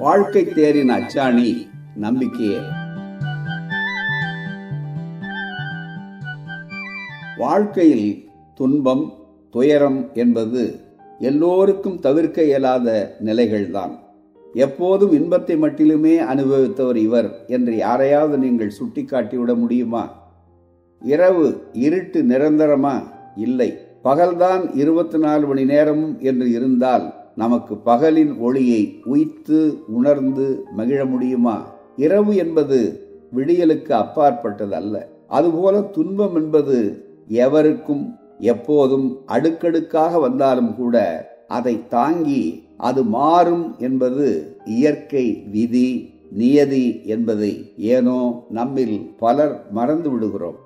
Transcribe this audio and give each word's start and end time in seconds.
வாழ்க்கை 0.00 0.44
தேரின் 0.44 0.88
அச்சாணி 0.88 1.68
நம்பிக்கையே. 1.96 2.58
வாழ்க்கையில் 7.38 8.28
துன்பம் 8.54 9.12
துயரம் 9.50 10.10
என்பது 10.14 10.80
எல்லோருக்கும் 11.18 12.00
தவிர்க்க 12.00 12.42
இயலாத 12.42 13.16
நிலைகள்தான். 13.24 13.98
எப்போதும் 14.54 15.12
இன்பத்தை 15.12 15.56
மட்டிலுமே 15.56 16.18
அனுபவித்தவர் 16.18 16.96
இவர் 16.96 17.44
என்று 17.46 17.76
யாரையாவது 17.76 18.38
நீங்கள் 18.38 18.72
சுட்டிக்காட்டிவிட 18.80 19.56
முடியுமா? 19.56 20.32
இரவு 21.00 21.62
இருட்டு 21.72 22.22
நிரந்தரமா? 22.22 23.02
இல்லை. 23.36 23.78
பகல்தான் 24.04 24.76
இருபத்தி 24.76 25.18
நாலு 25.18 25.46
மணி 25.46 25.64
நேரமும் 25.64 26.18
என்று 26.20 26.50
இருந்தால் 26.50 27.19
நமக்கு 27.36 27.74
பகலின் 27.86 28.38
ஒளியை 28.38 29.00
உய்த்து 29.04 29.84
உணர்ந்து 29.86 30.64
மகிழ 30.76 31.04
முடியுமா? 31.04 31.72
இரவு 31.96 32.36
என்பது 32.36 33.06
விடியலுக்கு 33.36 33.92
அப்பாற்பட்டது 33.92 34.74
அல்ல 34.74 35.08
அதுபோல 35.28 35.80
துன்பம் 35.80 36.34
என்பது 36.34 37.06
எவருக்கும் 37.28 38.18
எப்போதும் 38.38 39.18
அடுக்கடுக்காக 39.26 40.18
வந்தாலும் 40.18 40.76
கூட 40.76 40.96
அதை 41.48 41.86
தாங்கி 41.88 42.64
அது 42.76 43.04
மாறும் 43.04 43.74
என்பது 43.78 44.56
இயற்கை 44.64 45.44
விதி 45.50 46.18
நியதி 46.30 47.00
என்பதை 47.04 47.72
ஏனோ 47.76 48.44
நம்மில் 48.50 49.14
பலர் 49.18 49.66
மறந்து 49.70 50.10
விடுகிறோம். 50.10 50.56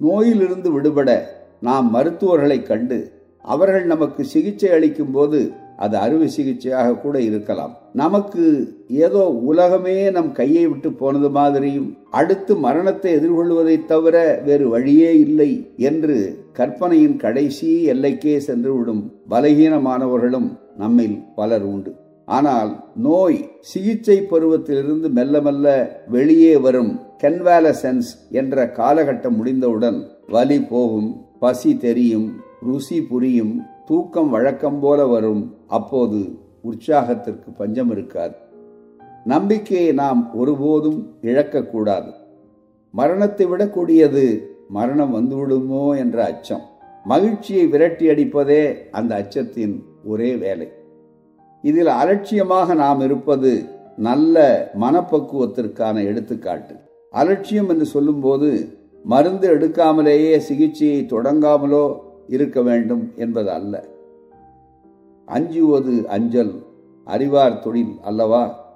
நோயிலிருந்து 0.00 0.72
விடுபட 0.72 1.36
நாம் 1.60 1.90
மருத்துவர்களை 1.90 2.62
கண்டு 2.62 3.12
அவர்கள் 3.42 3.84
நமக்கு 3.84 4.24
சிகிச்சை 4.24 4.70
அளிக்கும் 4.70 5.10
போது 5.10 5.52
அது 5.78 5.96
அறுவை 5.96 6.28
சிகிச்சையாக 6.28 6.94
கூட 6.94 7.16
இருக்கலாம். 7.20 7.74
நமக்கு 7.92 8.42
ஏதோ 8.88 9.22
உலகமே 9.50 10.10
நம் 10.10 10.32
கையை 10.32 10.64
விட்டு 10.66 10.92
போனது 10.92 11.30
மாதிரியும் 11.30 11.88
அடுத்து 12.10 12.56
மரணத்தை 12.56 13.10
எதிர்கொள்வதைத் 13.16 13.84
தவிர 13.84 14.16
வேறு 14.44 14.68
வழியே 14.68 15.10
இல்லை 15.18 15.50
என்று 15.76 16.16
கற்பனையின் 16.52 17.16
கடைசி 17.16 17.70
எல்லைக்கே 17.92 18.34
சென்றுவிடும் 18.46 19.02
பலகீனமானவர்களும் 19.30 20.48
நம்மில் 20.78 21.18
பலர் 21.36 21.62
உண்டு. 21.62 21.92
ஆனால் 22.26 22.70
நோய் 22.96 23.38
சிகிச்சை 23.60 24.16
பருவத்திலிருந்து 24.30 25.08
மெல்ல 25.10 25.40
மெல்ல 25.40 25.66
வெளியே 26.08 26.56
வரும் 26.56 26.92
கென்வாலசென்ஸ் 27.22 28.10
என்ற 28.30 28.66
காலகட்டம் 28.76 29.36
முடிந்தவுடன் 29.36 29.98
வலி 30.28 30.58
போகும் 30.60 31.10
பசி 31.40 31.76
தெரியும் 31.76 32.28
ருசி 32.62 33.02
புரியும் 33.02 33.54
தூக்கம் 33.88 34.30
வழக்கம் 34.30 34.80
போல 34.80 35.06
வரும். 35.06 35.42
அப்போது 35.66 36.18
உற்சாகத்திற்கு 36.62 37.48
பஞ்சம் 37.50 37.90
இருக்காது. 37.90 38.34
நம்பிக்கையை 39.24 39.92
நாம் 39.92 40.20
ஒருபோதும் 40.34 40.98
இழக்கக்கூடாது 41.22 42.10
மரணத்தை 42.94 43.46
விடக்கூடியது 43.46 44.24
மரணம் 44.68 45.14
வந்துவிடுமோ 45.14 45.84
என்ற 45.96 46.16
அச்சம். 46.24 46.64
மகிழ்ச்சியை 47.04 47.64
விரட்டி 47.66 48.06
அடிப்பதே 48.08 48.62
அந்த 48.90 49.12
அச்சத்தின் 49.22 49.74
ஒரே 50.04 50.30
வேலை. 50.36 50.68
இதில் 51.64 51.92
அலட்சியமாக 52.00 52.74
நாம் 52.74 53.00
இருப்பது 53.00 53.52
நல்ல 54.08 54.36
மனப்பக்குவத்திற்கான 54.80 56.04
எடுத்துக்காட்டு. 56.04 56.74
அலட்சியம் 57.14 57.68
என்று 57.68 57.86
சொல்லும்போது 57.86 58.50
மருந்து 59.04 59.46
எடுக்காமலேயே 59.56 60.34
சிகிச்சையை 60.48 61.00
தொடங்காமலோ 61.14 61.84
இருக்க 62.28 62.62
வேண்டும் 62.62 63.12
என்பது 63.16 63.50
அல்ல. 63.50 63.84
அஞ்சுவது 65.26 66.08
அஞ்சல் 66.08 66.52
அறிவார் 67.04 67.58
தொழில் 67.58 67.94
அல்லவா? 68.02 68.66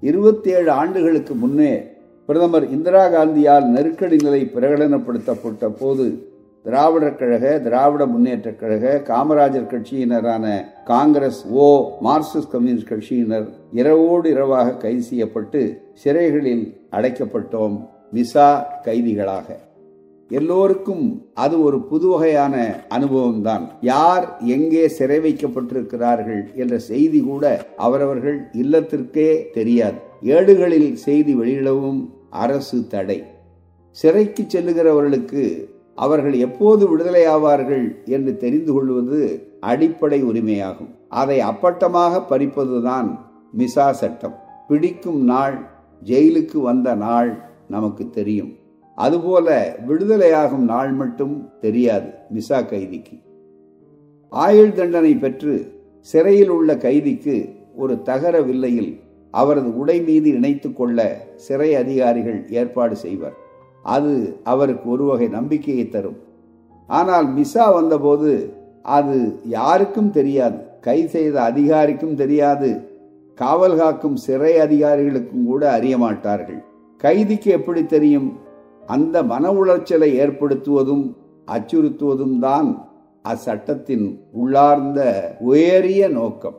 இருபத்தி 0.00 0.50
ஏழு 0.50 0.70
ஆண்டுகளுக்கு 0.70 1.34
முன்னே 1.34 1.82
பிரதமர் 2.26 2.68
இந்திரா 2.68 3.06
காந்தியால் 3.06 3.64
நெருக்கடி 3.64 4.16
நிலை 4.16 4.50
பிரகடனப்படுத்தப்பட்ட 4.54 5.68
போது 5.78 6.32
திராவிடர் 6.62 7.16
கழக 7.16 7.58
திராவிட 7.58 8.06
முன்னேற்ற 8.06 8.52
கழக 8.52 9.02
காமராஜர் 9.04 9.66
கட்சியினரான 9.66 10.64
காங்கிரஸ் 10.84 11.46
ஓ 11.46 11.90
மார்க்சிஸ்ட் 12.04 12.50
கம்யூனிஸ்ட் 12.50 12.92
கட்சியினர் 12.92 13.48
இரவோடு 13.72 14.30
இரவாக 14.30 14.76
கைது 14.76 15.02
செய்யப்பட்டு 15.02 15.80
சிறைகளில் 16.04 16.76
அடைக்கப்பட்டோம். 16.90 17.88
விசா 18.12 18.80
கைதிகளாக. 18.84 19.58
எல்லோருக்கும் 20.30 21.04
அது 21.34 21.62
ஒரு 21.62 21.78
புது 21.80 22.06
வகையான 22.08 22.54
அனுபவம் 22.88 23.42
தான் 23.42 23.64
யார் 23.80 24.24
எங்கே 24.46 24.88
சிறை 24.88 25.18
வைக்கப்பட்டிருக்கிறார்கள் 25.18 26.54
என்ற 26.54 26.78
செய்தி 26.78 27.20
கூட 27.20 27.44
அவரவர்கள் 27.76 28.38
இல்லத்திற்கே 28.52 29.28
தெரியாது. 29.52 29.98
ஏடுகளில் 30.22 30.96
செய்தி 30.96 31.34
வெளியிடவும் 31.34 32.00
அரசு 32.30 32.86
தடை. 32.88 33.18
சிறைக்கு 33.90 34.42
செல்லுகிறவர்களுக்கு 34.44 35.44
அவர்கள் 35.94 36.36
எப்போது 36.38 36.88
விடுதலை 36.88 37.26
ஆவார்கள் 37.26 37.84
என்று 38.04 38.36
தெரிந்து 38.36 38.72
கொள்வது 38.72 39.20
அடிப்படை 39.60 40.22
உரிமையாகும். 40.24 40.90
அதை 41.08 41.38
அப்பட்டமாக 41.40 42.22
பறிப்பதுதான் 42.30 43.08
மிசா 43.58 43.90
சட்டம். 43.90 44.34
பிடிக்கும் 44.68 45.22
நாள் 45.24 45.56
ஜெயிலுக்கு 46.02 46.58
வந்த 46.60 46.94
நாள் 46.94 47.30
நமக்கு 47.68 48.10
தெரியும். 48.10 48.52
அதுபோல 48.98 49.76
விடுதலையாகும் 49.86 50.66
நாள் 50.72 50.92
மட்டும் 50.92 51.34
தெரியாது 51.60 52.08
மிசா 52.34 52.58
கைதிக்கு. 52.72 53.16
ஆயுள் 54.32 54.72
தண்டனை 54.72 55.14
பெற்று 55.14 55.54
சிறையில் 56.00 56.50
உள்ள 56.50 56.70
கைதிக்கு 56.76 57.36
ஒரு 57.76 58.02
தகர 58.02 58.40
வில்லையில் 58.40 58.92
அவரது 59.30 59.70
உடை 59.76 59.96
மீது 60.00 60.28
இணைத்து 60.28 60.72
கொள்ள 60.72 61.26
சிறை 61.34 61.74
அதிகாரிகள் 61.74 62.40
ஏற்பாடு 62.48 62.96
செய்வர். 62.96 63.36
அது 63.84 64.12
அவருக்கு 64.44 64.90
ஒரு 64.90 65.04
வகை 65.04 65.28
நம்பிக்கையை 65.28 65.88
தரும். 65.88 66.18
ஆனால் 66.88 67.26
மிசா 67.38 67.66
வந்தபோது 67.74 68.30
அது 68.82 69.16
யாருக்கும் 69.44 70.10
தெரியாது 70.10 70.58
கை 70.80 70.98
செய்த 71.06 71.36
அதிகாரிக்கும் 71.42 72.14
தெரியாது 72.14 72.70
காவல் 73.38 73.76
காக்கும் 73.76 74.16
சிறை 74.16 74.52
அதிகாரிகளுக்கும் 74.58 75.44
கூட 75.44 75.62
அறிய 75.72 75.94
மாட்டார்கள். 75.98 76.60
கைதிக்கு 77.04 77.50
எப்படி 77.50 77.82
தெரியும்? 77.86 78.28
அந்த 78.86 79.22
மன 79.22 79.52
உளைச்சலை 79.52 80.10
ஏற்படுத்துவதும் 80.14 81.14
அச்சுறுத்துவதும் 81.46 82.38
தான் 82.38 82.88
அச்சட்டத்தின் 83.28 84.18
உள்ளார்ந்த 84.32 85.00
உயரிய 85.40 86.08
நோக்கம். 86.08 86.56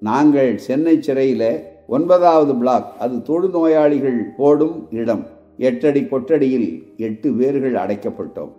நாங்கள் 0.00 0.58
சென்னை 0.58 1.02
சிறையில் 1.02 1.62
ஒன்பதாவது 1.86 2.56
பிளாக் 2.56 2.92
அது 2.98 3.16
தொழுநோயாளிகள் 3.16 4.20
போடும் 4.36 4.86
இடம். 4.90 5.26
எட்டடி 5.58 6.00
கொட்டடியில் 6.00 6.82
எட்டு 6.96 7.32
பேர்கள் 7.32 7.72
அடைக்கப்பட்டோம். 7.72 8.52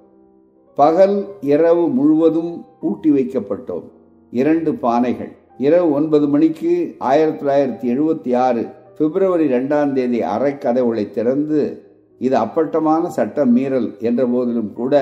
பகல் 0.76 1.26
இரவு 1.42 1.88
முழுவதும் 1.90 2.66
பூட்டி 2.80 3.12
வைக்கப்பட்டோம். 3.12 3.84
இரண்டு 4.32 4.72
பானைகள். 4.72 5.32
இரவு 5.58 5.92
ஒன்பது 5.92 6.28
மணிக்கு 6.28 6.96
ஆயிரத்தி 7.00 7.46
தொள்ளாயிரத்தி 7.46 7.98
எழுபத்தி 7.98 8.36
ஆறு 8.36 8.68
பிப்ரவரி 8.98 9.48
ரெண்டாம் 9.48 9.94
தேதி 9.94 10.22
அரைக்கதவுகளை 10.22 11.10
திறந்து 11.10 11.92
இது 12.26 12.36
அப்பட்டமான 12.46 13.10
சட்ட 13.18 13.46
மீறல் 13.56 13.90
என்ற 14.08 14.22
போதிலும் 14.34 14.74
கூட 14.80 14.94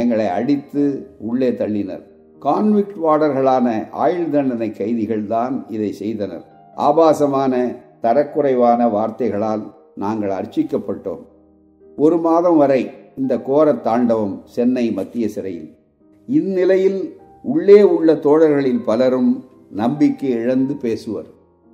எங்களை 0.00 0.26
அடித்து 0.38 0.82
உள்ளே 1.28 1.50
தள்ளினர். 1.60 2.04
கான்விக்ட் 2.44 2.98
வார்டர்களான 3.04 3.66
ஆயுள் 4.04 4.30
தண்டனை 4.34 4.68
கைதிகள் 4.70 5.24
தான் 5.34 5.54
இதை 5.68 5.90
செய்தனர். 6.02 6.44
ஆபாசமான 6.76 7.54
தரக்குறைவான 8.04 8.80
வார்த்தைகளால் 8.96 9.64
நாங்கள் 10.02 10.34
அர்ச்சிக்கப்பட்டோம். 10.38 11.22
ஒரு 12.04 12.18
மாதம் 12.26 12.58
வரை 12.62 12.82
இந்த 13.20 13.34
கோர 13.48 13.72
தாண்டவம் 13.86 14.34
சென்னை 14.54 14.86
மத்திய 14.98 15.24
சிறையில். 15.28 15.70
இந்நிலையில் 16.28 17.00
உள்ளே 17.54 17.80
உள்ள 17.94 18.14
தோழர்களில் 18.26 18.82
பலரும் 18.88 19.32
நம்பிக்கை 19.80 20.30
இழந்து 20.42 20.74
பேசுவர். 20.84 21.28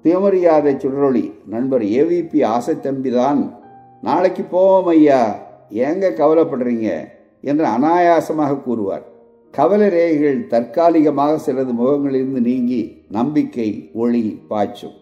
சுயமரியாதை 0.04 0.72
சுடரொளி 0.82 1.24
நண்பர் 1.52 1.84
ஏவிபி 1.98 2.40
ஆசை 2.54 2.74
தம்பிதான் 2.82 3.40
நாளைக்கு 4.02 4.42
போவோம் 4.42 4.86
ஐயா. 4.86 5.48
ஏங்க 5.70 6.10
கவலைப்படுறீங்க? 6.10 7.08
என்று 7.40 7.64
அனாயாசமாக 7.64 8.62
கூறுவார். 8.62 9.02
கவலை 9.50 9.88
ரேகைகள் 9.88 10.46
தற்காலிகமாக 10.46 11.52
சிலது 11.52 11.74
முகங்களிலிருந்து 11.80 12.40
நீங்கி 12.40 13.02
நம்பிக்கை 13.10 13.90
ஒளி 13.94 14.40
பாய்ச்சும். 14.48 14.92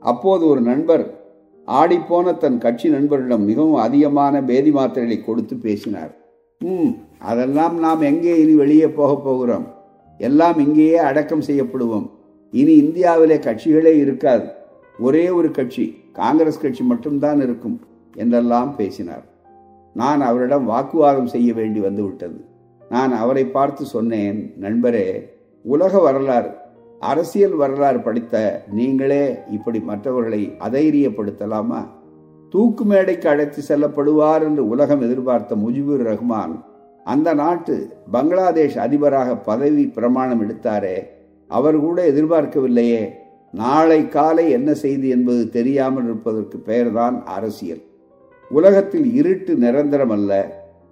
அப்போது 0.00 0.46
ஒரு 0.46 0.60
நண்பர் 0.60 1.18
ஆடிப்போன 1.66 2.36
தன் 2.36 2.58
கட்சி 2.58 2.88
நண்பரிடம் 2.88 3.44
மிகவும் 3.44 3.80
அதிகமான 3.80 4.42
பேதி 4.42 4.70
மாத்திரைகளை 4.70 5.24
கொடுத்து 5.24 5.56
பேசினார். 5.56 6.16
ம் 6.58 6.88
அதெல்லாம் 7.18 7.78
நாம் 7.78 8.00
எங்கே 8.00 8.40
இனி 8.40 8.52
வெளியே 8.52 8.88
போக 8.88 9.16
போகிறோம்? 9.16 9.74
எல்லாம் 10.18 10.58
இங்கேயே 10.58 10.96
அடக்கம் 10.96 11.42
செய்யப்படுவோம். 11.42 12.10
இனி 12.50 12.76
இந்தியாவிலே 12.76 13.36
கட்சிகளே 13.36 13.96
இருக்காது. 13.96 14.44
ஒரே 14.98 15.28
ஒரு 15.28 15.50
கட்சி 15.50 16.02
காங்கிரஸ் 16.12 16.60
கட்சி 16.60 16.84
மட்டும்தான் 16.84 17.36
இருக்கும். 17.36 17.80
என்றெல்லாம் 18.14 18.76
பேசினார். 18.76 19.24
நான் 19.94 20.20
அவரிடம் 20.20 20.64
வாக்குவாதம் 20.64 21.26
செய்ய 21.26 21.54
வேண்டி 21.54 21.80
வந்துவிட்டது 21.80 22.44
நான் 22.88 23.12
அவரை 23.12 23.44
பார்த்து 23.46 23.84
சொன்னேன் 23.84 24.54
நண்பரே 24.60 25.28
உலக 25.62 25.98
வரலாறு 25.98 26.50
அரசியல் 26.98 27.54
வரலாறு 27.54 28.00
படித்த 28.00 28.64
நீங்களே 28.70 29.34
இப்படி 29.50 29.80
மற்றவர்களை 29.80 30.52
அதைரியப்படுத்தலாமா? 30.58 31.88
தூக்கு 32.48 32.84
மேடைக்கு 32.84 33.28
அழைத்து 33.28 33.62
செல்லப்படுவார் 33.68 34.42
என்று 34.42 34.68
உலகம் 34.68 35.00
எதிர்பார்த்த 35.00 35.56
முஜிபுர் 35.56 36.02
ரஹ்மான் 36.02 36.64
அந்த 37.04 37.34
நாட்டு 37.34 37.96
பங்களாதேஷ் 38.12 38.78
அதிபராக 38.78 39.36
பதவி 39.36 39.86
பிரமாணம் 39.86 40.42
எடுத்தாரே 40.48 41.06
அவர் 41.48 41.80
கூட 41.80 42.10
எதிர்பார்க்கவில்லையே. 42.10 43.08
நாளை 43.52 44.08
காலை 44.08 44.50
என்ன 44.50 44.74
செய்தி 44.74 45.08
என்பது 45.08 45.48
தெரியாமல் 45.48 46.04
இருப்பதற்கு 46.04 46.58
பெயர்தான் 46.58 47.24
அரசியல். 47.24 47.80
உலகத்தில் 48.50 49.08
இருட்டு 49.20 49.52
நிரந்தரமல்ல 49.64 50.32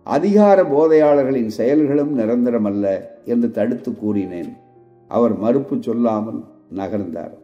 அதிகார 0.07 0.59
போதையாளர்களின் 0.63 1.51
செயல்களும் 1.59 2.13
நிரந்தரமல்ல 2.19 2.87
என்று 3.25 3.49
தடுத்து 3.51 3.91
கூறினேன். 3.97 4.53
அவர் 5.09 5.35
மறுப்பு 5.39 5.77
சொல்லாமல் 5.81 6.41
நகர்ந்தார். 6.77 7.35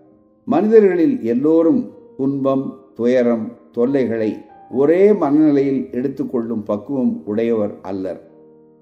மனிதர்களில் 0.45 1.17
எல்லோரும் 1.23 1.83
துன்பம் 2.17 2.65
துயரம் 2.95 3.47
தொல்லைகளை 3.73 4.31
ஒரே 4.71 5.03
மனநிலையில் 5.13 5.83
எடுத்துக்கொள்ளும் 5.93 6.65
பக்குவம் 6.65 7.15
உடையவர் 7.25 7.75
அல்லர். 7.83 8.21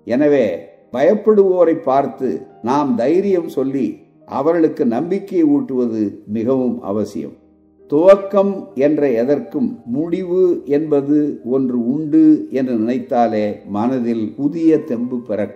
எனவே 0.07 0.47
பயப்படுவோரை 0.93 1.77
பார்த்து 1.83 2.29
நாம் 2.63 2.91
தைரியம் 2.95 3.51
சொல்லி 3.59 3.87
அவர்களுக்கு 4.27 4.83
நம்பிக்கையை 4.87 5.47
ஊட்டுவது 5.49 6.03
மிகவும் 6.27 6.77
அவசியம். 6.91 7.37
துவக்கம் 7.93 8.53
என்ற 8.75 9.11
எதற்கும் 9.11 9.83
முடிவு 9.85 10.63
என்பது 10.65 11.41
ஒன்று 11.45 11.93
உண்டு 11.93 12.47
என்று 12.51 12.75
நினைத்தாலே 12.75 13.61
மனதில் 13.67 14.35
புதிய 14.37 14.79
தெம்பு 14.85 15.21
பெற 15.21 15.55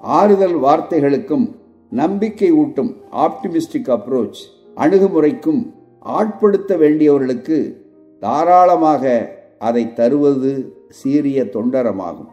ஆறுதல் 0.00 0.56
வார்த்தைகளுக்கும் 0.56 1.46
நம்பிக்கை 1.90 2.50
ஊட்டும் 2.52 2.96
ஆப்டிமிஸ்டிக் 3.12 3.96
அப்ரோச் 3.96 4.40
அணுகுமுறைக்கும் 4.76 5.72
ஆட்படுத்த 6.00 6.76
வேண்டியவர்களுக்கு 6.76 7.76
தாராளமாக 8.20 9.32
அதை 9.58 9.92
தருவது 9.92 10.72
சீரிய 10.88 11.42
தொண்டரமாகும். 11.44 12.30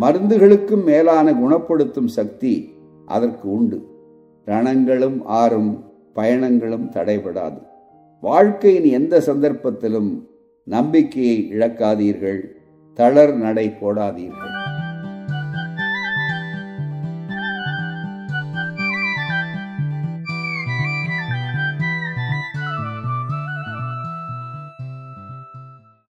மருந்துகளுக்கும் 0.00 0.84
மேலான 0.84 1.34
குணப்படுத்தும் 1.34 2.08
சக்தி 2.08 2.74
அதற்கு 3.06 3.52
உண்டு. 3.52 3.78
ரணங்களும் 4.46 5.22
ஆறும் 5.24 5.84
பயணங்களும் 6.14 6.88
தடைபடாது. 6.90 7.58
வாழ்க்கையின் 8.20 8.84
எந்த 8.84 9.20
சந்தர்ப்பத்திலும் 9.20 10.10
நம்பிக்கையை 10.66 11.48
இழக்காதீர்கள் 11.52 12.40
தளர் 12.94 13.34
நடை 13.36 13.66
போடாதீர்கள். 13.80 14.55